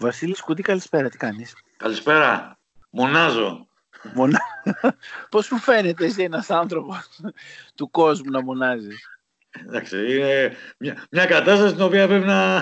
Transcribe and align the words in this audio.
Βασίλης 0.00 0.40
Κουτή, 0.40 0.62
καλησπέρα. 0.62 1.08
Τι 1.08 1.16
κάνεις; 1.16 1.54
Καλησπέρα. 1.76 2.58
Μονάζω. 2.90 3.68
Μονά... 4.14 4.38
Πώς 5.30 5.44
σου 5.44 5.56
φαίνεται 5.58 6.04
εσύ 6.04 6.22
ένας 6.22 6.50
άνθρωπος 6.50 7.20
του 7.74 7.90
κόσμου 7.90 8.30
να 8.30 8.42
μονάζεις; 8.42 9.08
Εντάξει, 9.66 10.16
είναι 10.16 10.56
μια, 10.78 11.06
μια 11.10 11.26
κατάσταση 11.26 11.68
στην 11.68 11.82
οποία 11.82 12.06
πρέπει 12.08 12.26
να, 12.26 12.60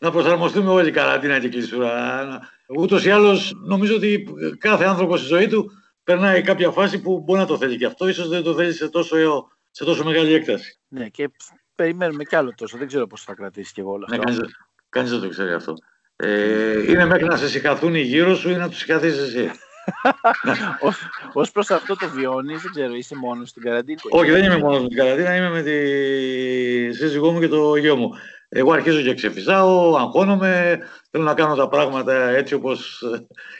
να 0.00 0.10
προσαρμοστούμε 0.10 0.70
όλοι 0.70 0.90
καραντίνα 0.90 1.38
και 1.38 1.48
κλεισούρα. 1.48 2.40
Ούτως 2.68 3.04
ή 3.04 3.10
άλλως 3.10 3.52
νομίζω 3.64 3.94
ότι 3.96 4.26
κάθε 4.58 4.84
άνθρωπος 4.84 5.18
στη 5.20 5.28
ζωή 5.28 5.48
του 5.48 5.70
περνάει 6.04 6.42
κάποια 6.42 6.70
φάση 6.70 7.00
που 7.00 7.20
μπορεί 7.20 7.40
να 7.40 7.46
το 7.46 7.56
θέλει 7.56 7.76
και 7.76 7.86
αυτό, 7.86 8.08
ίσως 8.08 8.28
δεν 8.28 8.42
το 8.42 8.54
θέλει 8.54 8.72
σε 8.72 8.88
τόσο, 8.88 9.48
σε 9.70 9.84
τόσο 9.84 10.04
μεγάλη 10.04 10.32
έκταση. 10.34 10.78
Ναι, 10.88 11.08
και 11.08 11.30
περιμένουμε 11.74 12.24
κι 12.24 12.36
άλλο 12.36 12.54
τόσο. 12.56 12.78
Δεν 12.78 12.86
ξέρω 12.86 13.06
πώς 13.06 13.22
θα 13.22 13.34
κρατήσει 13.34 13.72
και 13.72 13.80
εγώ 13.80 13.92
όλο 13.92 14.06
Ναι, 14.10 14.16
αυτό. 14.16 14.26
κανείς, 14.32 14.56
κανείς 14.88 15.10
δεν 15.10 15.20
το 15.20 15.28
ξέρει 15.28 15.52
αυτό. 15.52 15.74
Ε, 16.16 16.90
είναι 16.90 17.04
μέχρι 17.04 17.24
να 17.24 17.36
σε 17.36 17.48
συγχαθούν 17.48 17.94
οι 17.94 18.00
γύρω 18.00 18.34
σου 18.34 18.50
ή 18.50 18.56
να 18.56 18.68
τους 18.68 18.78
συγχαθείς 18.78 19.18
εσύ. 19.18 19.50
Ω 21.34 21.42
προς 21.52 21.70
αυτό 21.70 21.96
το 21.96 22.08
βιώνεις, 22.08 22.62
δεν 22.62 22.70
ξέρω, 22.70 22.94
είσαι 22.94 23.14
μόνος 23.16 23.48
στην 23.48 23.62
καραντίνα; 23.62 24.00
Όχι, 24.10 24.30
δεν 24.30 24.44
είμαι 24.44 24.58
μόνος 24.58 24.82
με 24.82 24.88
την 24.88 24.96
καραντίνα, 24.96 25.36
είμαι 25.36 25.50
με 25.50 25.62
τη 25.62 26.94
σύζυγό 26.94 27.30
μου 27.32 27.40
και 27.40 27.48
το 27.48 27.76
γιο 27.76 27.96
μου. 27.96 28.10
Εγώ 28.48 28.72
αρχίζω 28.72 29.02
και 29.02 29.14
ξεφυσάω, 29.14 29.96
αγχώνομαι, 29.96 30.78
θέλω 31.10 31.24
να 31.24 31.34
κάνω 31.34 31.54
τα 31.54 31.68
πράγματα 31.68 32.28
έτσι 32.28 32.54
όπως 32.54 33.02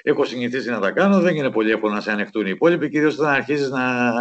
έχω 0.03 0.25
συνηθίσει 0.25 0.71
να 0.71 0.81
τα 0.81 0.91
κάνω. 0.91 1.21
Δεν 1.21 1.37
είναι 1.37 1.51
πολύ 1.51 1.71
εύκολο 1.71 1.95
να 1.95 2.01
σε 2.01 2.11
ανεχτούν 2.11 2.47
οι 2.47 2.51
υπόλοιποι, 2.51 2.91
κυρίως 2.91 3.19
όταν 3.19 3.31
αρχίζεις 3.31 3.71
να, 3.71 4.13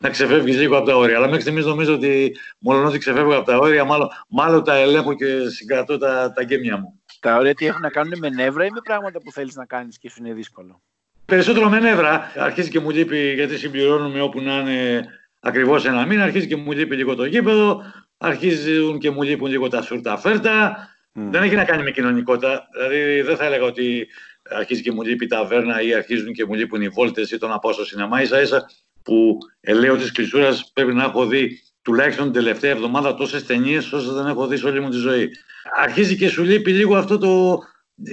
να 0.00 0.10
ξεφεύγεις 0.10 0.56
λίγο 0.56 0.76
από 0.76 0.86
τα 0.86 0.96
όρια. 0.96 1.16
Αλλά 1.16 1.26
μέχρι 1.26 1.40
στιγμής 1.40 1.64
νομίζω 1.64 1.94
ότι 1.94 2.36
μόνο 2.58 2.88
ότι 2.88 2.98
ξεφεύγω 2.98 3.36
από 3.36 3.46
τα 3.46 3.56
όρια, 3.56 3.84
μάλλον, 3.84 4.08
μάλλον 4.28 4.64
τα 4.64 4.76
ελέγχω 4.76 5.14
και 5.14 5.48
συγκρατώ 5.48 5.98
τα, 5.98 6.32
τα 6.32 6.44
γκέμια 6.44 6.76
μου. 6.76 7.00
Τα 7.20 7.36
όρια 7.36 7.54
τι 7.54 7.66
έχουν 7.66 7.80
να 7.80 7.90
κάνουν 7.90 8.18
με 8.18 8.28
νεύρα 8.28 8.64
ή 8.64 8.70
με 8.70 8.80
πράγματα 8.84 9.18
που 9.18 9.32
θέλεις 9.32 9.54
να 9.54 9.66
κάνεις 9.66 9.98
και 9.98 10.10
σου 10.10 10.16
είναι 10.24 10.34
δύσκολο; 10.34 10.82
Περισσότερο 11.24 11.68
με 11.68 11.80
νεύρα. 11.80 12.32
Αρχίζει 12.36 12.70
και 12.70 12.80
μου 12.80 12.90
λείπει, 12.90 13.32
γιατί 13.32 13.58
συμπληρώνουμε 13.58 14.20
όπου 14.20 14.40
να 14.40 14.58
είναι 14.58 15.06
ακριβώς 15.40 15.84
ένα 15.84 16.06
μήνα, 16.06 16.22
αρχίζει 16.22 16.46
και 16.46 16.56
μου 16.56 16.72
λείπει 16.72 16.96
λίγο 16.96 17.14
το 17.14 17.24
γήπεδο, 17.24 17.82
αρχίζουν 18.18 18.98
και 18.98 19.10
μου 19.10 19.22
λείπουν 19.22 19.50
λίγο 19.50 19.68
τα 19.68 19.82
σούρτα 19.82 20.16
φέρτα. 20.16 20.76
Δεν 21.12 21.42
έχει 21.42 21.54
να 21.54 21.64
κάνει 21.64 21.82
με 21.82 21.90
κοινωνικότητα. 21.90 22.68
Δηλαδή 22.72 23.20
δεν 23.20 23.36
θα 23.36 23.44
έλεγα 23.44 23.64
ότι 23.64 24.08
αρχίζει 24.50 24.82
και 24.82 24.92
μου 24.92 25.02
λείπει 25.02 25.24
η 25.24 25.28
ταβέρνα 25.28 25.82
ή 25.82 25.94
αρχίζουν 25.94 26.32
και 26.32 26.44
μου 26.44 26.54
λείπουν 26.54 26.82
οι 26.82 26.88
βόλτες 26.88 27.30
ή 27.30 27.38
το 27.38 27.48
να 27.48 27.58
πάω 27.58 27.72
στο 27.72 27.84
σινεμά. 27.84 28.24
σα 28.24 28.40
ίσα 28.40 28.70
που 29.02 29.38
ελαίω 29.60 29.96
της 29.96 30.12
κλεισούρα 30.12 30.58
πρέπει 30.72 30.94
να 30.94 31.04
έχω 31.04 31.26
δει 31.26 31.60
τουλάχιστον 31.88 32.24
την 32.24 32.32
τελευταία 32.32 32.70
εβδομάδα 32.70 33.14
τόσες 33.14 33.46
ταινίες 33.46 33.92
όσε 33.92 34.12
δεν 34.12 34.26
έχω 34.26 34.46
δει 34.46 34.56
σε 34.56 34.66
όλη 34.66 34.80
μου 34.80 34.88
τη 34.88 34.96
ζωή. 34.96 35.30
Αρχίζει 35.76 36.16
και 36.16 36.28
σου 36.28 36.42
λείπει 36.42 36.72
λίγο 36.72 36.96
αυτό 36.96 37.18
το, 37.18 37.58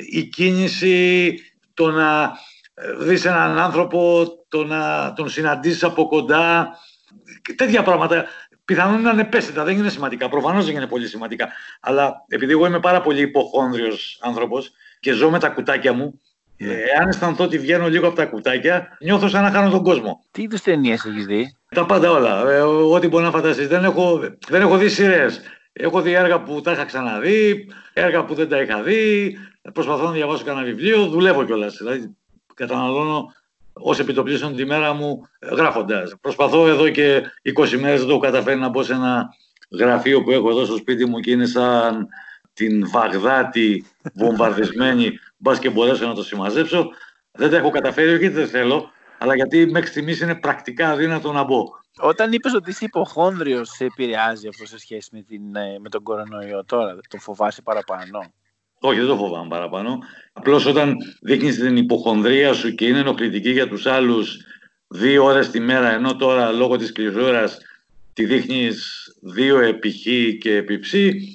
η 0.10 0.24
κίνηση, 0.24 1.38
το 1.74 1.92
να 1.92 2.32
δεις 3.00 3.26
έναν 3.26 3.60
άνθρωπο, 3.60 4.28
το 4.48 4.66
να 4.66 5.14
τον 5.16 5.30
συναντήσεις 5.30 5.84
από 5.84 6.08
κοντά, 6.08 6.70
και 7.42 7.54
τέτοια 7.54 7.84
πράγματα. 7.84 8.26
Πιθανόν 8.66 9.02
να 9.02 9.12
είναι 9.12 9.22
επέστητα, 9.22 9.64
δεν 9.64 9.78
είναι 9.78 9.90
σημαντικά. 9.90 10.30
Προφανώς 10.30 10.66
δεν 10.66 10.76
είναι 10.76 10.88
πολύ 10.88 11.08
σημαντικά. 11.08 11.48
Αλλά 11.82 12.26
επειδή 12.28 12.52
εγώ 12.52 12.66
είμαι 12.66 12.80
πάρα 12.80 13.02
πολύ 13.02 13.22
υποχόνδριος 13.22 14.20
άνθρωπος 14.22 14.72
και 15.00 15.12
ζω 15.12 15.30
με 15.30 15.40
τα 15.40 15.50
κουτάκια 15.50 15.94
μου, 15.94 16.20
Ναι. 16.58 16.74
ε, 16.74 16.84
αν 17.02 17.08
αισθανθώ 17.08 17.44
ότι 17.44 17.58
βγαίνω 17.58 17.90
λίγο 17.90 18.08
από 18.08 18.16
τα 18.16 18.26
κουτάκια, 18.26 18.98
νιώθω 19.00 19.28
σαν 19.28 19.44
να 19.44 19.52
χάνω 19.52 19.70
τον 19.70 19.84
κόσμο. 19.84 20.24
Τι 20.32 20.42
είδους 20.42 20.62
ταινίες 20.62 21.06
έχεις 21.06 21.26
δει, 21.26 21.58
Τα 21.76 21.86
πάντα 21.86 22.12
όλα. 22.12 22.52
Ε, 22.52 22.62
ό,τι 22.62 23.08
μπορεί 23.08 23.24
να 23.24 23.32
φανταστείς. 23.32 23.68
Δεν 23.68 23.84
έχω, 23.84 24.20
δεν 24.48 24.62
έχω 24.62 24.78
δει 24.78 24.90
σειρές. 24.90 25.42
Έχω 25.74 26.02
δει 26.02 26.12
έργα 26.12 26.42
που 26.42 26.62
τα 26.62 26.72
είχα 26.72 26.86
ξαναδεί, 26.86 27.68
έργα 27.94 28.26
που 28.26 28.34
δεν 28.34 28.50
τα 28.50 28.62
είχα 28.62 28.82
δει. 28.82 29.38
Προσπαθώ 29.74 30.04
να 30.04 30.12
διαβάσω 30.12 30.44
κανένα 30.44 30.66
βιβλίο, 30.66 31.06
δουλεύω 31.06 31.46
κιόλας. 31.46 31.78
Δηλαδή, 31.78 32.16
καταναλώνω 32.54 33.34
ως 33.74 34.00
επιτοπλίστων 34.00 34.56
τη 34.56 34.66
μέρα 34.66 34.94
μου 34.94 35.22
γράφοντας. 35.52 36.16
Προσπαθώ 36.22 36.68
εδώ 36.68 36.90
και 36.90 37.24
20 37.42 37.78
μέρες, 37.78 38.00
δεν 38.00 38.08
το 38.08 38.14
έχω 38.14 38.20
καταφέρει 38.20 38.60
να 38.60 38.70
μπω 38.70 38.84
σε 38.84 38.94
ένα 38.94 39.30
γραφείο 39.72 40.24
που 40.24 40.32
έχω 40.32 40.50
εδώ 40.50 40.66
στο 40.66 40.76
σπίτι 40.76 41.06
μου 41.06 41.20
και 41.20 41.32
είναι 41.32 41.46
σαν 41.46 42.08
την 42.54 42.90
Βαγδάτη 42.90 43.86
βομβαρδισμένη. 44.20 45.20
Μπας 45.38 45.60
και 45.60 45.70
μπορέσω 45.70 46.08
να 46.08 46.14
το 46.14 46.24
συμμαζέψω. 46.24 46.90
Δεν 47.32 47.50
τα 47.50 47.58
έχω 47.58 47.70
καταφέρει, 47.70 48.10
όχι 48.10 48.20
γιατί 48.20 48.36
δεν 48.36 48.48
θέλω, 48.48 48.92
αλλά 49.26 49.36
γιατί 49.36 49.66
μέχρι 49.66 49.88
στιγμής 49.88 50.20
είναι 50.20 50.36
πρακτικά 50.36 50.90
αδύνατο 50.90 51.32
να 51.32 51.44
μπω. 51.44 51.64
Όταν 52.00 52.32
είπες 52.32 52.54
ότι 52.54 52.70
είσαι 52.70 52.86
υποχόνδριος, 52.86 53.70
σε 53.70 53.86
επηρεάζει 53.86 54.48
αυτό 54.48 54.66
σε 54.66 54.80
σχέση 54.80 55.10
με, 55.12 55.22
την, 55.22 55.56
ε, 55.56 55.80
με 55.80 55.90
τον 55.90 56.04
κορονοϊό 56.04 56.66
τώρα, 56.66 56.98
τον 57.10 57.20
φοβάσαι 57.20 57.62
παραπάνω; 57.62 58.34
Όχι, 58.80 59.00
δεν 59.00 59.08
το 59.08 59.18
φοβάμαι 59.18 59.48
παραπάνω. 59.48 59.98
Απλώς 60.34 60.66
όταν 60.66 60.98
δείχνεις 61.22 61.60
την 61.60 61.78
υποχονδρία 61.78 62.54
σου 62.54 62.76
και 62.76 62.88
είναι 62.88 63.00
ενοχλητική 63.00 63.52
για 63.52 63.68
τους 63.68 63.86
άλλους 63.86 64.38
δύο 64.88 65.24
ώρες 65.24 65.50
τη 65.50 65.60
μέρα, 65.60 65.92
ενώ 65.92 66.16
τώρα 66.16 66.52
λόγω 66.52 66.78
της 66.78 66.92
κλεισούρας 66.92 67.58
τη 68.14 68.26
δείχνεις 68.26 69.04
δύο 69.22 69.60
επί 69.60 69.92
χ 69.92 70.04
και 70.40 70.56
επί 70.56 70.80
ψ, 70.80 70.94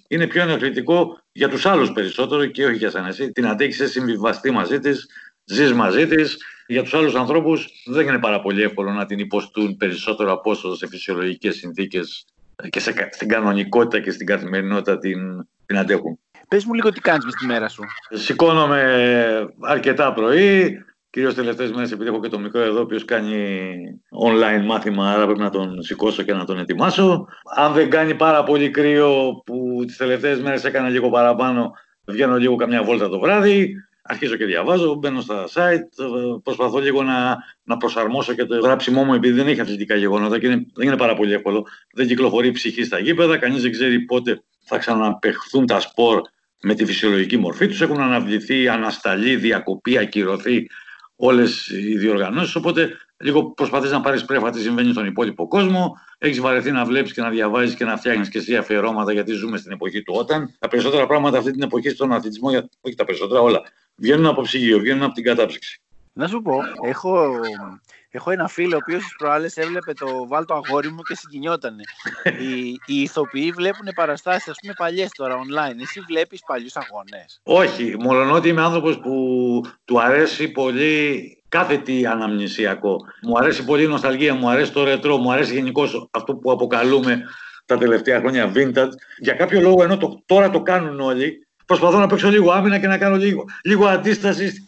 είναι 0.08 0.26
πιο 0.26 0.42
ενοχλητικό 0.42 1.20
για 1.32 1.48
τους 1.48 1.66
άλλους 1.66 1.92
περισσότερο 1.92 2.46
και 2.46 2.64
όχι 2.64 2.76
για 2.76 2.90
σένα. 2.90 3.08
Εσύ 3.08 3.32
την 3.32 3.46
αντέχεις, 3.46 3.90
συμβιβαστεί 3.90 4.50
μαζί 4.50 4.78
της, 4.78 5.08
ζεις 5.50 5.72
μαζί 5.72 6.06
της. 6.06 6.38
Για 6.66 6.82
τους 6.82 6.94
άλλους 6.94 7.14
ανθρώπους 7.14 7.68
δεν 7.86 8.06
είναι 8.06 8.18
πάρα 8.18 8.40
πολύ 8.40 8.62
εύκολο 8.62 8.90
να 8.90 9.06
την 9.06 9.18
υποστούν 9.18 9.76
περισσότερο 9.76 10.32
από 10.32 10.50
όσο 10.50 10.74
σε 10.74 10.86
φυσιολογικές 10.86 11.56
συνθήκες 11.56 12.24
και 12.70 12.80
σε, 12.80 13.08
στην 13.10 13.28
κανονικότητα 13.28 14.00
και 14.00 14.10
στην 14.10 14.26
καθημερινότητα 14.26 14.98
την, 14.98 15.48
την 15.66 15.78
αντέχουν. 15.78 16.18
Πες 16.48 16.64
μου 16.64 16.74
λίγο 16.74 16.90
τι 16.90 17.00
κάνεις 17.00 17.24
μες 17.24 17.34
τη 17.34 17.46
μέρα 17.46 17.68
σου. 17.68 17.82
Σηκώνομαι 18.10 18.82
αρκετά 19.60 20.12
πρωί, 20.12 20.78
κυρίως 21.10 21.34
τελευταίες 21.34 21.70
μέρες 21.70 21.92
επειδή 21.92 22.08
έχω 22.08 22.20
και 22.20 22.28
το 22.28 22.38
μικρό 22.38 22.60
εδώ, 22.60 22.78
ο 22.78 22.82
οποίος 22.82 23.04
κάνει 23.04 23.60
online 24.26 24.64
μάθημα, 24.64 25.10
άρα 25.10 25.24
πρέπει 25.24 25.40
να 25.40 25.50
τον 25.50 25.82
σηκώσω 25.82 26.22
και 26.22 26.34
να 26.34 26.44
τον 26.44 26.58
ετοιμάσω. 26.58 27.26
Αν 27.56 27.72
δεν 27.72 27.90
κάνει 27.90 28.14
πάρα 28.14 28.42
πολύ 28.42 28.70
κρύο, 28.70 29.42
που 29.46 29.82
τις 29.86 29.96
τελευταίες 29.96 30.40
μέρες 30.40 30.64
έκανα 30.64 30.88
λίγο 30.88 31.10
παραπάνω, 31.10 31.72
βγαίνω 32.04 32.36
λίγο 32.36 32.56
καμιά 32.56 32.82
βόλτα 32.82 33.08
το 33.08 33.18
βράδυ, 33.18 33.74
αρχίζω 34.10 34.36
και 34.36 34.44
διαβάζω, 34.44 34.94
μπαίνω 34.94 35.20
στα 35.20 35.48
site, 35.54 36.04
προσπαθώ 36.42 36.78
λίγο 36.78 37.02
να, 37.02 37.36
να 37.62 37.76
προσαρμόσω 37.76 38.34
και 38.34 38.44
το 38.44 38.58
γράψιμό 38.58 39.04
μου, 39.04 39.14
επειδή 39.14 39.34
δεν 39.34 39.46
έχει 39.46 39.60
αθλητικά 39.60 39.94
γεγονότα 39.94 40.38
και 40.38 40.46
είναι, 40.46 40.66
δεν 40.74 40.86
είναι 40.86 40.96
πάρα 40.96 41.14
πολύ 41.14 41.32
εύκολο. 41.32 41.66
Δεν 41.94 42.06
κυκλοφορεί 42.06 42.48
η 42.48 42.52
ψυχή 42.52 42.84
στα 42.84 42.98
γήπεδα, 42.98 43.36
κανείς 43.36 43.62
δεν 43.62 43.70
ξέρει 43.70 44.00
πότε 44.00 44.42
θα 44.64 44.78
ξαναπεχθούν 44.78 45.66
τα 45.66 45.80
σπορ 45.80 46.20
με 46.62 46.74
τη 46.74 46.84
φυσιολογική 46.84 47.36
μορφή 47.36 47.66
τους. 47.66 47.80
Έχουν 47.80 48.00
αναβληθεί, 48.00 48.68
ανασταλεί, 48.68 49.36
διακοπή, 49.36 49.98
ακυρωθεί 49.98 50.66
όλες 51.16 51.68
οι 51.68 51.96
διοργανώσεις. 51.96 52.54
Οπότε 52.54 52.96
λίγο 53.20 53.50
προσπαθείς 53.50 53.90
να 53.90 54.00
πάρεις 54.00 54.24
πρέφα 54.24 54.50
τι 54.50 54.60
συμβαίνει 54.60 54.90
στον 54.92 55.06
υπόλοιπο 55.06 55.48
κόσμο. 55.48 55.94
Έχεις 56.18 56.40
βαρεθεί 56.40 56.70
να 56.70 56.84
βλέπεις 56.84 57.12
και 57.12 57.20
να 57.20 57.30
διαβάζεις 57.30 57.74
και 57.74 57.84
να 57.84 57.96
φτιάχνεις 57.96 58.28
και 58.28 58.38
εσύ 58.38 58.56
αφιερώματα 58.56 59.12
γιατί 59.12 59.32
ζούμε 59.32 59.56
στην 59.56 59.72
εποχή 59.72 60.02
του 60.02 60.14
όταν. 60.16 60.56
Τα 60.58 60.68
περισσότερα 60.68 61.06
πράγματα 61.06 61.38
αυτή 61.38 61.50
την 61.50 61.62
εποχή 61.62 61.88
στον 61.88 62.12
αθλητισμό, 62.12 62.48
όχι 62.80 62.94
τα 62.94 63.04
περισσότερα 63.04 63.40
όλα, 63.40 63.60
βγαίνουν 64.00 64.26
από 64.26 64.42
ψυγείο, 64.42 64.78
βγαίνουν 64.78 65.02
από 65.02 65.14
την 65.14 65.24
κατάψυξη. 65.24 65.80
Να 66.12 66.28
σου 66.28 66.42
πω, 66.42 66.58
έχω, 66.84 67.30
έχω 68.10 68.30
ένα 68.30 68.48
φίλο 68.48 68.74
ο 68.74 68.78
οποίος 68.82 69.02
τις 69.02 69.16
προάλλες 69.18 69.56
έβλεπε 69.56 69.92
το 69.92 70.26
βάλτο 70.28 70.54
αγόρι 70.54 70.90
μου 70.90 71.02
και 71.02 71.14
συγκινιότανε. 71.14 71.82
οι, 72.42 72.68
οι 72.86 73.02
ηθοποιοί 73.02 73.50
βλέπουν 73.50 73.88
παραστάσεις, 73.94 74.48
ας 74.48 74.56
πούμε, 74.60 74.74
παλιές 74.76 75.10
τώρα 75.10 75.36
online. 75.36 75.80
Εσύ 75.80 76.00
βλέπεις 76.00 76.40
παλιούς 76.46 76.76
αγώνες; 76.76 77.40
Όχι, 77.42 77.96
μόνο 77.98 78.34
ότι 78.34 78.48
είμαι 78.48 78.62
άνθρωπος 78.62 78.98
που 78.98 79.14
του 79.84 80.00
αρέσει 80.00 80.48
πολύ 80.48 81.34
κάθε 81.48 81.76
τι 81.76 82.06
αναμνησιακό. 82.06 82.96
Μου 83.22 83.38
αρέσει 83.38 83.64
πολύ 83.64 83.84
η 83.84 83.86
νοσταλγία, 83.86 84.34
μου 84.34 84.48
αρέσει 84.48 84.72
το 84.72 84.84
ρετρό, 84.84 85.16
μου 85.16 85.32
αρέσει 85.32 85.54
γενικώ 85.54 86.08
αυτό 86.10 86.34
που 86.34 86.50
αποκαλούμε 86.50 87.22
τα 87.64 87.78
τελευταία 87.78 88.18
χρόνια 88.18 88.52
vintage. 88.54 88.92
Για 89.18 89.34
κάποιο 89.34 89.60
λόγο, 89.60 89.82
ενώ 89.82 89.96
το, 89.96 90.22
τώρα 90.26 90.50
το 90.50 90.62
κάνουν 90.62 91.00
όλοι, 91.00 91.46
προσπαθώ 91.70 91.98
να 91.98 92.06
παίξω 92.06 92.30
λίγο 92.30 92.52
άμυνα 92.52 92.78
και 92.78 92.86
να 92.86 92.98
κάνω 92.98 93.16
λίγο, 93.16 93.44
λίγο 93.62 93.86
αντίσταση 93.86 94.64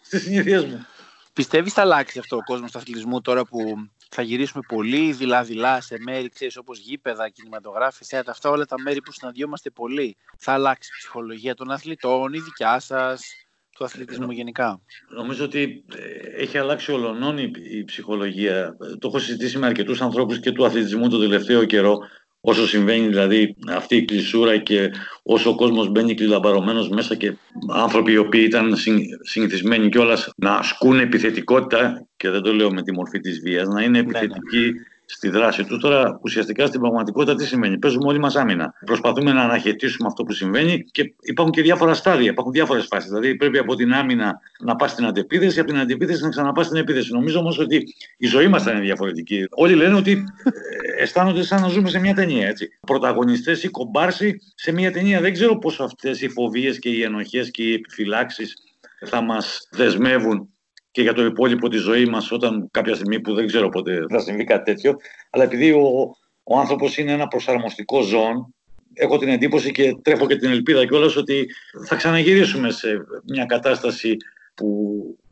στις 0.00 0.22
συνήθειές 0.22 0.64
μου. 0.64 0.86
Πιστεύεις 1.32 1.72
θα 1.72 1.80
αλλάξει 1.80 2.18
αυτό 2.18 2.36
ο 2.36 2.42
κόσμος 2.44 2.70
του 2.70 2.78
αθλητισμού 2.78 3.20
τώρα 3.20 3.44
που 3.44 3.88
θα 4.08 4.22
γυρίσουμε 4.22 4.62
πολύ 4.68 5.12
δειλά-δειλά 5.12 5.80
σε 5.80 5.96
μέρη, 6.00 6.28
ξέρεις, 6.28 6.56
όπως 6.56 6.78
γήπεδα, 6.78 7.28
κινηματογράφοι, 7.28 8.04
θέατα, 8.04 8.30
αυτά 8.30 8.50
όλα 8.50 8.64
τα 8.64 8.80
μέρη 8.82 9.02
που 9.02 9.12
συναντιόμαστε 9.12 9.70
πολύ. 9.70 10.16
Θα 10.38 10.52
αλλάξει 10.52 10.90
η 10.92 10.96
ψυχολογία 10.98 11.54
των 11.54 11.70
αθλητών, 11.70 12.32
η 12.32 12.38
δικιά 12.38 12.78
σας. 12.78 13.22
του 13.70 13.84
αθλητισμού 13.84 14.30
γενικά; 14.30 14.80
Νομίζω 15.08 15.44
ότι 15.44 15.84
ε, 15.94 16.42
έχει 16.42 16.58
αλλάξει 16.58 16.92
ολονών 16.92 17.38
η, 17.38 17.50
η 17.70 17.84
ψυχολογία. 17.84 18.76
Το 18.98 19.08
έχω 19.08 19.18
συζητήσει 19.18 19.58
με 19.58 19.66
αρκετούς 19.66 20.00
ανθρώπους 20.02 20.40
και 20.40 20.52
του 20.52 20.66
αθλητισμού 20.66 21.08
το 21.08 21.18
τελευταίο 21.18 21.64
καιρό. 21.64 21.98
Όσο 22.40 22.66
συμβαίνει 22.66 23.08
δηλαδή 23.08 23.56
αυτή 23.68 23.96
η 23.96 24.04
κλεισούρα 24.04 24.56
και 24.56 24.90
όσο 25.22 25.50
ο 25.50 25.54
κόσμος 25.54 25.88
μπαίνει 25.88 26.14
κλειδαμπαρωμένος 26.14 26.88
μέσα 26.88 27.14
και 27.14 27.32
άνθρωποι 27.68 28.12
οι 28.12 28.16
οποίοι 28.16 28.44
ήταν 28.46 28.74
συνηθισμένοι 29.22 29.88
κιόλας 29.88 30.30
να 30.36 30.54
ασκούν 30.54 30.98
επιθετικότητα, 30.98 32.06
και 32.16 32.30
δεν 32.30 32.42
το 32.42 32.54
λέω 32.54 32.70
με 32.70 32.82
τη 32.82 32.92
μορφή 32.92 33.20
της 33.20 33.40
βίας, 33.40 33.68
να 33.68 33.82
είναι 33.82 33.90
ναι, 33.90 34.02
ναι. 34.02 34.18
επιθετικοί 34.18 34.72
στη 35.10 35.28
δράση 35.28 35.64
του. 35.64 35.78
Τώρα 35.78 36.18
ουσιαστικά 36.22 36.66
στην 36.66 36.80
πραγματικότητα 36.80 37.34
τι 37.34 37.46
σημαίνει; 37.46 37.78
Παίζουμε 37.78 38.04
όλοι 38.06 38.18
μας 38.18 38.36
άμυνα. 38.36 38.74
Προσπαθούμε 38.84 39.32
να 39.32 39.42
αναχαιτήσουμε 39.42 40.08
αυτό 40.08 40.22
που 40.22 40.32
συμβαίνει 40.32 40.84
και 40.90 41.14
υπάρχουν 41.20 41.52
και 41.52 41.62
διάφορα 41.62 41.94
στάδια, 41.94 42.30
υπάρχουν 42.30 42.52
διάφορες 42.52 42.86
φάσεις. 42.86 43.10
Δηλαδή 43.10 43.36
πρέπει 43.36 43.58
από 43.58 43.74
την 43.74 43.92
άμυνα 43.92 44.40
να 44.60 44.76
πας 44.76 44.90
στην 44.90 45.06
αντεπίθεση, 45.06 45.60
από 45.60 45.68
την 45.68 45.78
αντεπίθεση 45.78 46.22
να 46.22 46.28
ξαναπάς 46.28 46.66
στην 46.66 46.78
επίθεση. 46.78 47.12
Νομίζω 47.12 47.38
όμως 47.38 47.58
ότι 47.58 47.94
η 48.16 48.26
ζωή 48.26 48.48
μας 48.48 48.62
θα 48.62 48.70
είναι 48.70 48.80
διαφορετική. 48.80 49.46
Όλοι 49.50 49.74
λένε 49.74 49.94
ότι 49.94 50.24
ε, 50.44 51.02
αισθάνονται 51.02 51.42
σαν 51.42 51.60
να 51.60 51.68
ζούμε 51.68 51.88
σε 51.88 51.98
μια 51.98 52.14
ταινία. 52.14 52.48
Έτσι. 52.48 52.68
Πρωταγωνιστές 52.86 53.62
ή 53.62 53.68
κομπάρσι 53.68 54.40
σε 54.54 54.72
μια 54.72 54.92
ταινία. 54.92 55.20
Δεν 55.20 55.32
ξέρω 55.32 55.58
πώς 55.58 55.80
αυτές 55.80 56.20
οι 56.20 56.28
φοβίες 56.28 56.78
και 56.78 56.88
οι 56.88 57.02
ενοχές 57.02 57.50
και 57.50 57.62
οι 57.62 57.72
επιφυλάξεις 57.72 58.54
θα 59.06 59.20
μας 59.20 59.68
δεσμεύουν 59.70 60.48
και 60.98 61.04
για 61.04 61.14
το 61.14 61.24
υπόλοιπο 61.24 61.68
της 61.68 61.80
ζωής 61.80 62.08
μας, 62.08 62.32
όταν 62.32 62.68
κάποια 62.70 62.94
στιγμή 62.94 63.20
που 63.20 63.34
δεν 63.34 63.46
ξέρω 63.46 63.68
πότε 63.68 64.06
θα 64.10 64.18
συμβεί 64.18 64.44
κάτι 64.44 64.64
τέτοιο. 64.72 64.96
Αλλά 65.30 65.44
επειδή 65.44 65.70
ο, 65.70 66.16
ο 66.42 66.58
άνθρωπος 66.58 66.98
είναι 66.98 67.12
ένα 67.12 67.28
προσαρμοστικό 67.28 68.00
ζώο, 68.00 68.52
έχω 68.94 69.18
την 69.18 69.28
εντύπωση 69.28 69.70
και 69.70 69.96
τρέχω 70.02 70.26
και 70.26 70.36
την 70.36 70.50
ελπίδα 70.50 70.86
κιόλας 70.86 71.16
ότι 71.16 71.46
θα 71.86 71.96
ξαναγυρίσουμε 71.96 72.70
σε 72.70 72.88
μια 73.28 73.44
κατάσταση 73.44 74.16
που 74.54 74.68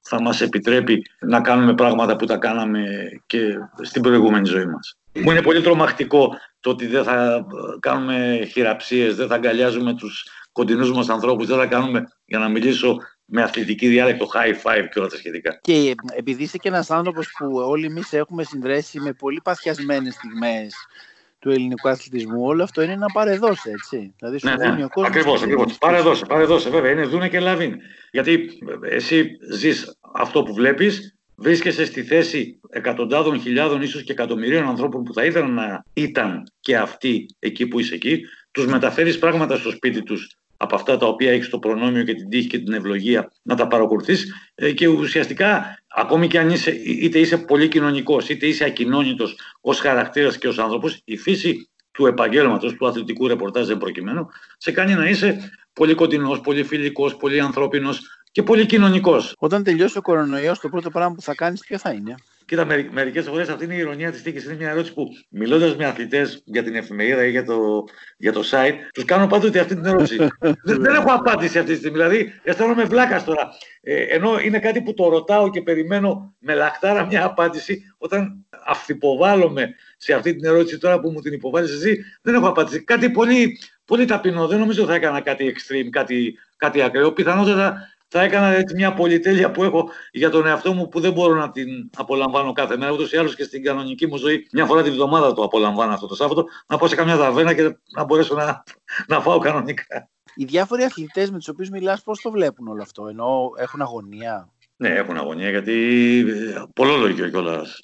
θα 0.00 0.22
μας 0.22 0.40
επιτρέπει 0.40 1.06
να 1.20 1.40
κάνουμε 1.40 1.74
πράγματα 1.74 2.16
που 2.16 2.26
τα 2.26 2.36
κάναμε 2.36 2.84
και 3.26 3.40
στην 3.82 4.02
προηγούμενη 4.02 4.46
ζωή 4.46 4.66
μας. 4.66 4.96
Μου 5.12 5.30
είναι 5.30 5.42
πολύ 5.42 5.60
τρομακτικό 5.60 6.36
το 6.60 6.70
ότι 6.70 6.86
δεν 6.86 7.04
θα 7.04 7.46
κάνουμε 7.80 8.48
χειραψίες, 8.52 9.16
δεν 9.16 9.26
θα 9.26 9.34
αγκαλιάζουμε 9.34 9.94
τους 9.94 10.26
κοντινούς 10.52 10.92
μας 10.92 11.08
ανθρώπους, 11.08 11.46
δεν 11.46 11.56
θα 11.56 11.66
κάνουμε, 11.66 12.04
για 12.24 12.38
να 12.38 12.48
μιλήσω 12.48 12.98
με 13.26 13.43
αθλητική 13.43 13.88
διάλεκτο, 13.88 14.28
high 14.34 14.70
five 14.70 14.88
και 14.93 14.99
όλα 14.99 15.08
τα 15.08 15.17
σχετικά. 15.17 15.58
Και 15.62 15.94
επειδή 16.17 16.43
είσαι 16.43 16.58
και 16.58 16.69
ένας 16.69 16.90
άνθρωπος 16.90 17.34
που 17.38 17.50
όλοι 17.55 17.87
εμείς 17.87 18.12
έχουμε 18.12 18.44
συνδρέσει 18.44 19.00
με 19.00 19.12
πολύ 19.12 19.40
παθιασμένες 19.44 20.14
στιγμές 20.14 20.75
του 21.38 21.50
ελληνικού 21.50 21.88
αθλητισμού, 21.88 22.44
όλο 22.46 22.62
αυτό 22.62 22.82
είναι 22.82 22.96
να 22.96 23.06
παρεδώσει, 23.06 23.70
έτσι. 23.70 24.14
Δηλαδή, 24.19 24.38
ναι, 24.43 24.70
ναι. 24.70 24.84
ο 24.84 24.88
κόσμος 24.88 25.11
ακριβώς, 25.11 25.43
ακριβώς. 25.43 25.78
Παρεδώσε, 25.78 26.25
παρεδώσε, 26.26 26.70
βέβαια. 26.70 26.90
Είναι 26.90 27.05
δούνε 27.05 27.28
και 27.28 27.40
λαβίν. 27.40 27.76
Γιατί 28.11 28.49
εσύ 28.82 29.31
ζεις 29.52 29.99
αυτό 30.14 30.43
που 30.43 30.55
βλέπεις, 30.55 31.17
βρίσκεσαι 31.34 31.84
στη 31.84 32.02
θέση 32.02 32.61
εκατοντάδων 32.70 33.40
χιλιάδων, 33.40 33.82
ίσως 33.82 34.02
και 34.02 34.12
εκατομμυρίων 34.12 34.69
ανθρώπων 34.69 35.02
που 35.02 35.12
θα 35.12 35.25
ήθελαν 35.25 35.55
να 35.55 35.84
ήταν 35.93 36.43
και 36.61 36.76
αυτοί 36.76 37.26
εκεί 37.38 37.67
που 37.67 37.81
είσαι 37.81 37.94
εκεί, 37.94 38.20
τους 38.50 38.67
μεταφέρεις 38.67 39.19
πράγματα 39.19 39.56
στο 39.56 39.70
σπίτι 39.70 40.02
τους 40.02 40.37
από 40.56 40.75
αυτά 40.75 40.97
τα 40.97 41.06
οποία 41.06 41.32
έχεις 41.32 41.49
το 41.49 41.58
προνόμιο 41.58 42.03
και 42.03 42.14
την 42.14 42.29
τύχη 42.29 42.47
και 42.47 42.58
την 42.58 42.73
ευλογία 42.73 43.32
να 43.43 43.55
τα 43.55 43.67
παρακολουθείς 43.67 44.32
ε, 44.55 44.73
και 44.73 44.87
ουσιαστικά 44.87 45.79
ακόμη 45.88 46.26
και 46.26 46.38
αν 46.38 46.50
είσαι, 46.50 46.70
είτε 46.70 47.19
είσαι 47.19 47.38
πολύ 47.38 47.69
κοινωνικός, 47.69 48.29
είτε 48.29 48.47
είσαι 48.47 48.64
ακοινώνητος 48.64 49.38
ως 49.61 49.81
χαρακτήρας 49.81 50.38
και 50.38 50.49
ως 50.49 50.58
άνθρωπος, 50.58 51.00
η 51.05 51.17
φύση 51.17 51.69
του 51.91 52.06
επαγγέλματος, 52.06 52.75
του 52.75 52.87
αθλητικού 52.87 53.26
ρεπορτάζ 53.26 53.67
δεν 53.67 53.79
προκειμένου, 53.79 54.29
σε 54.56 54.73
κάνει 54.73 54.94
να 54.94 55.08
είσαι 55.08 55.50
πολύ 55.73 55.94
κοντινός, 55.94 56.41
πολύ 56.41 56.64
φιλικός, 56.64 57.17
πολύ 57.17 57.41
ανθρώπινος 57.41 58.00
και 58.32 58.43
πολύ 58.43 58.67
κοινωνικός. 58.67 59.35
Όταν 59.38 59.62
τελειώσει 59.62 59.99
ο 59.99 60.00
κορονοϊός, 60.00 60.59
το 60.59 60.69
πρώτο 60.69 60.91
πράγμα 60.91 61.14
που 61.14 61.23
θα 61.23 61.35
κάνεις 61.35 61.61
ποιο 61.61 61.79
θα 61.79 61.91
είναι; 61.91 62.14
Κοίτα, 62.46 62.64
μερικές 62.90 63.25
φορές 63.25 63.48
αυτή 63.48 63.64
είναι 63.64 63.75
η 63.75 63.78
ηρωνία 63.78 64.10
της 64.10 64.22
τύχη. 64.22 64.46
Είναι 64.46 64.54
μια 64.54 64.70
ερώτηση 64.70 64.94
που 64.94 65.08
μιλώντας 65.31 65.76
με 65.76 65.84
αθλητές 65.84 66.43
για 66.44 66.62
την 66.62 66.75
εφημερίδα 66.75 67.25
ή 67.25 67.31
για 67.31 67.44
το, 67.44 67.84
για 68.16 68.32
το 68.32 68.43
site, 68.50 68.75
τους 68.93 69.04
κάνω 69.04 69.26
πάντοτε 69.26 69.60
αυτή 69.60 69.75
την 69.75 69.84
ερώτηση. 69.84 70.16
δεν, 70.64 70.81
δεν 70.81 70.94
έχω 70.94 71.12
απάντηση 71.12 71.58
αυτή 71.58 71.72
τη 71.72 71.78
στιγμή. 71.78 71.96
Δηλαδή, 71.96 72.32
αισθάνομαι 72.43 72.84
βλάκας 72.84 73.25
τώρα. 73.25 73.48
Ε, 73.81 74.02
ενώ 74.02 74.38
είναι 74.38 74.58
κάτι 74.58 74.82
που 74.82 74.94
το 74.94 75.08
ρωτάω 75.08 75.50
και 75.50 75.62
περιμένω 75.62 76.34
με 76.38 76.54
λαχτάρα 76.54 77.06
μια 77.06 77.25
απάντηση, 77.25 77.82
όταν 77.98 78.46
αυθυποβάλλομαι 78.66 79.75
σε 79.96 80.14
αυτή 80.14 80.37
την 80.37 80.44
ερώτηση 80.44 80.78
τώρα 80.78 81.00
που 81.00 81.10
μου 81.10 81.20
την 81.20 81.32
υποβάλλεις 81.32 81.70
εσύ, 81.70 82.04
δεν 82.22 82.34
έχω 82.34 82.49
απάντηση. 82.49 82.84
Κάτι 82.84 83.10
πολύ, 83.10 83.58
πολύ 83.84 84.04
ταπεινό. 84.04 84.46
Δεν 84.46 84.58
νομίζω 84.58 84.84
θα 84.84 84.94
έκανα 84.94 85.20
κάτι 85.20 85.54
extreme, 85.56 85.88
κάτι, 85.90 86.38
κάτι 86.56 86.82
ακραίο. 86.82 87.12
Πιθανότατα 87.12 87.95
θα 88.16 88.24
έκανα 88.24 88.46
έτσι 88.46 88.74
μια 88.74 88.92
πολυτέλεια 88.92 89.50
που 89.50 89.64
έχω 89.64 89.90
για 90.12 90.30
τον 90.30 90.46
εαυτό 90.46 90.72
μου 90.72 90.88
που 90.88 91.00
δεν 91.00 91.12
μπορώ 91.12 91.34
να 91.34 91.50
την 91.50 91.90
απολαμβάνω 91.96 92.52
κάθε 92.52 92.76
μέρα. 92.76 92.92
Ούτως 92.92 93.12
ή 93.12 93.16
άλλως 93.16 93.34
και 93.34 93.44
στην 93.44 93.62
κανονική 93.62 94.06
μου 94.06 94.16
ζωή, 94.16 94.46
μια 94.52 94.66
φορά 94.66 94.82
τη 94.82 94.90
βδομάδα 94.90 95.32
το 95.32 95.42
απολαμβάνω 95.42 95.92
αυτό 95.92 96.06
το 96.06 96.14
Σάββατο, 96.14 96.44
να 96.66 96.76
πάω 96.76 96.88
σε 96.88 96.94
καμιά 96.94 97.16
ταβέρνα 97.16 97.54
και 97.54 97.76
να 97.96 98.04
μπορέσω 98.04 98.34
να, 98.34 98.62
να 99.06 99.20
φάω 99.20 99.38
κανονικά. 99.38 100.08
Οι 100.34 100.44
διάφοροι 100.44 100.82
αθλητές 100.82 101.30
με 101.30 101.36
τους 101.36 101.48
οποίους 101.48 101.68
μιλάς, 101.68 102.02
πώς 102.02 102.20
το 102.20 102.30
βλέπουν 102.30 102.68
όλο 102.68 102.82
αυτό, 102.82 103.06
ενώ 103.06 103.50
έχουν 103.56 103.80
αγωνία; 103.80 104.52
Ναι, 104.76 104.88
έχουν 104.88 105.16
αγωνία 105.16 105.50
γιατί 105.50 105.74
ε, 106.28 106.62
πολλό 106.74 107.12
κιόλας 107.12 107.80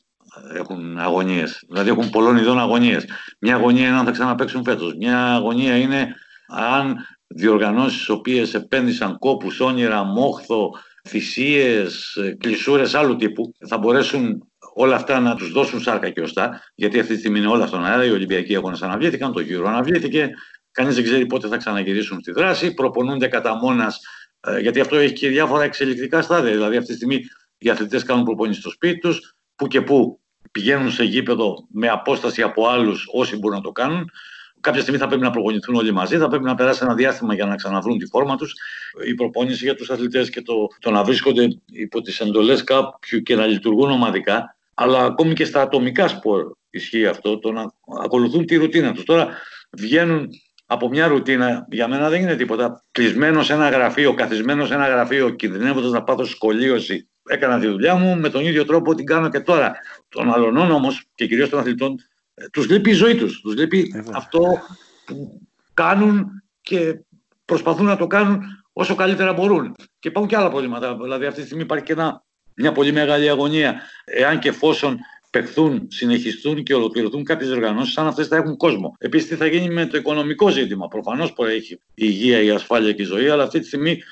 έχουν 0.54 0.98
αγωνίες. 0.98 1.64
Δηλαδή 1.68 1.90
έχουν 1.90 2.10
πολλών 2.10 2.36
ειδών 2.36 2.58
αγωνίες. 2.58 3.04
Μια 3.38 3.54
αγωνία 3.54 3.88
είναι 3.88 3.98
αν 3.98 4.04
θα 4.04 4.10
ξαναπέξουν 4.10 4.64
φέτος. 4.64 4.94
Μια 4.94 5.34
αγωνία 5.34 5.76
είναι 5.76 6.14
αν 6.48 6.96
διοργανώσεις 7.34 8.06
οι 8.06 8.12
οποίες 8.12 8.54
επένδυσαν 8.54 9.18
κόπους, 9.18 9.60
όνειρα, 9.60 10.02
μόχθο, 10.02 10.70
θυσίες, 11.08 12.16
ε, 12.16 12.36
κλεισούρες 12.40 12.94
άλλου 12.94 13.16
τύπου 13.16 13.54
θα 13.68 13.78
μπορέσουν 13.78 14.46
όλα 14.74 14.94
αυτά 14.94 15.20
να 15.20 15.34
τους 15.34 15.52
δώσουν 15.52 15.80
σάρκα 15.80 16.10
και 16.10 16.20
οστά 16.20 16.62
γιατί 16.74 17.00
αυτή 17.00 17.12
τη 17.12 17.18
στιγμή 17.18 17.38
είναι 17.38 17.48
όλα 17.48 17.66
στον 17.66 17.84
αέρα, 17.84 18.04
οι 18.04 18.10
Ολυμπιακοί 18.10 18.56
αγώνες 18.56 18.82
αναβλήθηκαν, 18.82 19.32
το 19.32 19.40
γύρο 19.40 19.68
αναβλήθηκε, 19.68 20.30
κανείς 20.70 20.94
δεν 20.94 21.04
ξέρει 21.04 21.26
πότε 21.26 21.48
θα 21.48 21.56
ξαναγυρίσουν 21.56 22.20
στη 22.20 22.32
δράση, 22.32 22.74
προπονούνται 22.74 23.28
κατά 23.28 23.54
μόνας 23.54 24.00
ε, 24.40 24.60
γιατί 24.60 24.80
αυτό 24.80 24.96
έχει 24.96 25.12
και 25.12 25.28
διάφορα 25.28 25.64
εξελικτικά 25.64 26.22
στάδια. 26.22 26.52
Δηλαδή, 26.52 26.76
αυτή 26.76 26.88
τη 26.88 26.96
στιγμή 26.96 27.20
οι 27.58 27.70
αθλητές 27.70 28.02
κάνουν 28.02 28.24
προπονήσεις 28.24 28.62
στο 28.62 28.70
σπίτι 28.70 28.98
τους, 28.98 29.34
που 29.56 29.66
και 29.66 29.80
που 29.80 30.20
πηγαίνουν 30.52 30.90
σε 30.90 31.04
γήπεδο 31.04 31.66
με 31.70 31.88
απόσταση 31.88 32.42
από 32.42 32.68
άλλους 32.68 33.06
όσοι 33.12 33.36
μπορούν 33.36 33.56
να 33.56 33.62
το 33.62 33.72
κάνουν 33.72 34.10
κάποια 34.62 34.80
στιγμή 34.80 35.00
θα 35.00 35.06
πρέπει 35.06 35.22
να 35.22 35.30
προπονηθούν 35.30 35.74
όλοι 35.74 35.92
μαζί, 35.92 36.16
θα 36.16 36.28
πρέπει 36.28 36.44
να 36.44 36.54
περάσει 36.54 36.80
ένα 36.82 36.94
διάστημα 36.94 37.34
για 37.34 37.44
να 37.44 37.56
ξαναβρούν 37.56 37.98
τη 37.98 38.06
φόρμα 38.06 38.36
τους. 38.36 38.54
Η 39.06 39.14
προπόνηση 39.14 39.64
για 39.64 39.74
τους 39.74 39.90
αθλητές 39.90 40.30
και 40.30 40.42
το, 40.42 40.54
το 40.78 40.90
να 40.90 41.04
βρίσκονται 41.04 41.48
υπό 41.72 42.00
τις 42.00 42.20
εντολές 42.20 42.64
κάποιου 42.64 43.20
και 43.20 43.36
να 43.36 43.46
λειτουργούν 43.46 43.90
ομαδικά, 43.90 44.56
αλλά 44.74 45.04
ακόμη 45.04 45.34
και 45.34 45.44
στα 45.44 45.60
ατομικά 45.60 46.08
σπορ 46.08 46.52
ισχύει 46.70 47.06
αυτό, 47.06 47.38
το 47.38 47.52
να 47.52 47.72
ακολουθούν 48.02 48.46
τη 48.46 48.56
ρουτίνα 48.56 48.92
τους. 48.92 49.04
Τώρα 49.04 49.28
βγαίνουν 49.70 50.28
από 50.66 50.88
μια 50.88 51.06
ρουτίνα, 51.06 51.66
για 51.70 51.88
μένα 51.88 52.08
δεν 52.08 52.20
είναι 52.20 52.36
τίποτα. 52.36 52.84
Κλεισμένος 52.90 53.46
σε 53.46 53.52
ένα 53.52 53.68
γραφείο, 53.68 54.14
καθισμένος 54.14 54.68
σε 54.68 54.74
ένα 54.74 54.88
γραφείο, 54.88 55.30
κινδυνεύοντας 55.30 55.90
να 55.90 56.02
πάθω 56.02 56.24
σκολίωση. 56.24 57.08
Έκανα 57.24 57.58
τη 57.58 57.66
δουλειά 57.66 57.94
μου 57.94 58.16
με 58.16 58.28
τον 58.28 58.44
ίδιο 58.44 58.64
τρόπο 58.64 58.94
την 58.94 59.06
κάνω 59.06 59.28
και 59.28 59.40
τώρα. 59.40 59.72
Των 60.08 60.32
αλλωνών 60.32 60.70
όμως 60.70 61.04
και 61.14 61.26
κυρίως 61.26 61.48
των 61.48 61.58
αθλητών 61.58 61.92
ε, 61.92 62.11
τους 62.52 62.68
λείπει 62.68 62.90
η 62.90 62.94
ζωή 62.94 63.14
τους, 63.14 63.40
τους 63.40 63.54
λείπει 63.56 64.04
αυτό 64.12 64.42
που 65.06 65.40
κάνουν 65.74 66.42
και 66.60 67.00
προσπαθούν 67.44 67.86
να 67.86 67.96
το 67.96 68.06
κάνουν 68.06 68.42
όσο 68.72 68.94
καλύτερα 68.94 69.32
μπορούν. 69.32 69.74
Και 69.98 70.08
υπάρχουν 70.08 70.30
και 70.30 70.36
άλλα 70.36 70.50
προβλήματα. 70.50 70.96
Δηλαδή 70.96 71.26
αυτή 71.26 71.40
τη 71.40 71.46
στιγμή 71.46 71.62
υπάρχει 71.62 71.84
και 71.84 71.96
μια 72.54 72.72
πολύ 72.72 72.92
μεγάλη 72.92 73.28
αγωνία. 73.28 73.80
Εάν 74.04 74.38
και 74.38 74.48
εφόσον 74.48 74.98
παιχθούν, 75.30 75.86
συνεχιστούν 75.90 76.62
και 76.62 76.74
ολοκληρωθούν 76.74 77.24
κάποιες 77.24 77.50
οργανώσει, 77.50 77.92
σαν 77.92 78.06
αυτές 78.06 78.28
θα 78.28 78.36
έχουν 78.36 78.56
κόσμο. 78.56 78.96
Επίσης, 78.98 79.28
τι 79.28 79.34
θα 79.34 79.46
γίνει 79.46 79.74
με 79.74 79.86
το 79.86 79.96
οικονομικό 79.96 80.48
ζήτημα. 80.48 80.88
Προφανώς 80.88 81.34
έχει 81.38 81.72
η 81.72 81.78
υγεία, 81.94 82.42
η 82.42 82.50
ασφάλεια 82.50 82.92
και 82.92 83.02
η 83.02 83.04
ζωή, 83.04 83.28
αλλά 83.28 83.42
αυτή 83.42 83.60
τη 83.60 83.66
στιγμή 83.66 84.02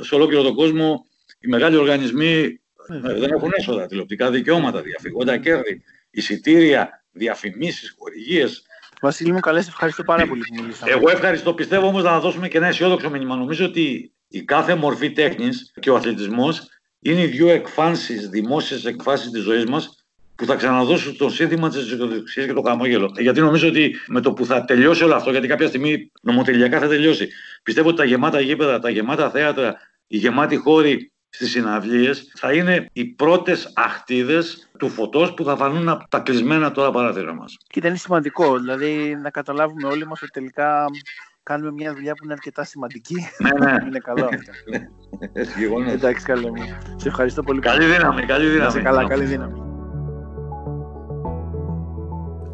σε 0.00 0.14
ολόκληρο 0.14 0.42
τον 0.42 0.54
κόσμο 0.54 1.06
οι 1.40 1.48
μεγάλοι 1.48 1.76
οργανισμοί 1.76 2.60
δεν 2.88 3.30
έχουν 3.30 3.50
έσοδα, 3.56 3.86
τηλεοπτικά 3.86 4.30
δικαιώματα, 4.30 4.82
διαφυγόντα 4.82 5.36
κέρδη, 5.36 5.82
εισιτήρια, 6.10 7.04
διαφημίσεις, 7.16 7.94
χορηγίες. 7.98 8.62
Βασίλη 9.00 9.32
μου, 9.32 9.40
καλές, 9.40 9.68
ευχαριστώ 9.68 10.02
πάρα 10.02 10.26
πολύ 10.26 10.40
που 10.40 10.62
μιλήσαμε. 10.62 10.92
Εγώ 10.92 11.10
ευχαριστώ. 11.10 11.54
Πιστεύω 11.54 11.86
όμως 11.86 12.02
να 12.02 12.20
δώσουμε 12.20 12.48
και 12.48 12.56
ένα 12.56 12.66
αισιόδοξο 12.66 13.10
μήνυμα. 13.10 13.36
Νομίζω 13.36 13.64
ότι 13.64 14.12
η 14.28 14.42
κάθε 14.42 14.74
μορφή 14.74 15.12
τέχνης 15.12 15.72
και 15.80 15.90
ο 15.90 15.96
αθλητισμός 15.96 16.68
είναι 17.00 17.20
οι 17.20 17.26
δύο 17.26 17.48
εκφάνσεις, 17.48 18.28
δημόσιες 18.28 18.84
εκφάνσει 18.84 19.30
της 19.30 19.42
ζωής 19.42 19.64
μας 19.64 20.06
που 20.34 20.44
θα 20.44 20.54
ξαναδώσουν 20.54 21.16
το 21.16 21.28
σύνθημα 21.28 21.68
της 21.68 21.78
αισιοδοξίας 21.78 22.46
και 22.46 22.52
το 22.52 22.62
χαμόγελο. 22.62 23.12
Γιατί 23.18 23.40
νομίζω 23.40 23.68
ότι 23.68 23.96
με 24.06 24.20
το 24.20 24.32
που 24.32 24.46
θα 24.46 24.64
τελειώσει 24.64 25.04
όλο 25.04 25.14
αυτό, 25.14 25.30
γιατί 25.30 25.46
κάποια 25.46 25.66
στιγμή 25.66 26.10
νομοτελειακά 26.22 26.80
θα 26.80 26.88
τελειώσει, 26.88 27.28
πιστεύω 27.62 27.88
ότι 27.88 27.96
τα 27.96 28.04
γεμάτα 28.04 28.40
γήπεδα, 28.40 28.78
τα 28.78 28.90
γεμάτα 28.90 29.30
θέατρα, 29.30 29.76
οι 30.06 30.16
γεμάτοι 30.16 30.56
χώροι 30.56 31.12
στις 31.36 31.50
συναυλίες 31.50 32.32
θα 32.34 32.52
είναι 32.52 32.86
οι 32.92 33.04
πρώτες 33.04 33.72
αχτίδες 33.74 34.68
του 34.78 34.88
φωτός 34.88 35.34
που 35.34 35.44
θα 35.44 35.56
φανούν 35.56 35.88
από 35.88 36.04
τα 36.08 36.18
κλεισμένα 36.18 36.72
τώρα 36.72 36.90
παράθυρα 36.90 37.34
μας. 37.34 37.56
Και 37.66 37.80
είναι 37.84 37.96
σημαντικό, 37.96 38.58
δηλαδή 38.58 39.18
να 39.22 39.30
καταλάβουμε 39.30 39.88
όλοι 39.88 40.06
μας 40.06 40.22
ότι 40.22 40.30
τελικά 40.30 40.84
κάνουμε 41.42 41.72
μια 41.72 41.94
δουλειά 41.94 42.12
που 42.12 42.24
είναι 42.24 42.32
αρκετά 42.32 42.64
σημαντική. 42.64 43.14
Ναι, 43.38 43.66
ναι. 43.66 43.76
είναι 43.86 43.98
καλό 43.98 44.24
αυτό. 44.24 44.52
Έτσι, 45.40 45.58
γεγονός. 45.58 45.92
Εντάξει, 45.92 46.24
καλό 46.24 46.48
μου. 46.48 46.62
Σε 46.96 47.08
ευχαριστώ 47.08 47.42
πολύ. 47.42 47.60
Καλή 47.60 47.84
δύναμη, 47.84 48.22
καλή 48.22 48.44
Να 48.44 48.52
δύναμη. 48.52 48.68
είσαι 48.68 48.80
καλά, 48.80 49.06
καλή 49.06 49.24
δύναμη. 49.24 49.60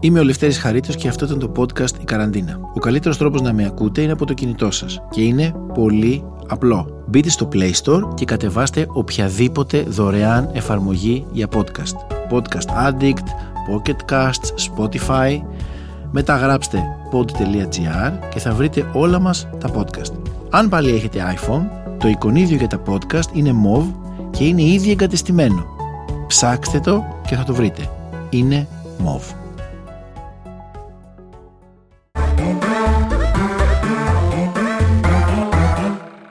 Είμαι 0.01 0.21
ο 0.21 0.25
Λευτέρης 0.25 0.59
Χαρίτος 0.59 0.97
και 0.97 1.09
αυτό 1.09 1.25
ήταν 1.25 1.39
το 1.39 1.53
podcast 1.57 2.01
«Η 2.01 2.05
Καραντίνα». 2.05 2.61
Ο 2.75 2.79
καλύτερος 2.79 3.19
τρόπος 3.19 3.41
να 3.41 3.53
με 3.53 3.67
ακούτε 3.67 4.03
είναι 4.03 4.13
από 4.13 4.27
το 4.27 4.35
κινητό 4.35 4.71
σας 4.71 5.03
και 5.11 5.23
είναι 5.23 5.55
πολύ 5.75 6.32
απλό. 6.49 7.05
Μπείτε 7.07 7.31
στο 7.31 7.49
Play 7.53 7.71
Store 7.85 8.15
και 8.15 8.25
κατεβάστε 8.25 8.87
οποιαδήποτε 8.93 9.83
δωρεάν 9.83 10.51
εφαρμογή 10.53 11.27
για 11.33 11.49
podcast. 11.55 12.15
Podcast 12.31 12.89
Addict, 12.89 13.27
Pocket 13.71 14.13
Casts, 14.13 14.77
Spotify. 14.77 15.41
Μετά 16.11 16.37
γράψτε 16.37 16.83
pod.gr 17.13 18.13
και 18.31 18.39
θα 18.39 18.53
βρείτε 18.53 18.91
όλα 18.93 19.19
μας 19.19 19.49
τα 19.61 19.71
podcast. 19.75 20.13
Αν 20.51 20.69
πάλι 20.69 20.95
έχετε 20.95 21.37
iPhone, 21.37 21.63
το 21.99 22.09
εικονίδιο 22.09 22.57
για 22.57 22.67
τα 22.67 22.83
podcast 22.87 23.33
είναι 23.33 23.55
MOV 23.65 23.85
και 24.31 24.45
είναι 24.45 24.63
ήδη 24.63 24.91
εγκατεστημένο. 24.91 25.65
Ψάξτε 26.27 26.81
το 26.81 27.05
και 27.27 27.37
θα 27.37 27.45
το 27.45 27.55
βρείτε. 27.55 27.91
Είναι 28.31 28.67
MOV. 29.05 29.42